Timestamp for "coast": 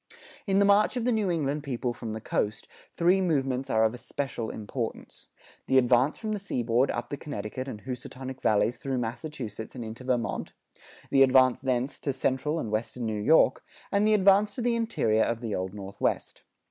2.19-2.67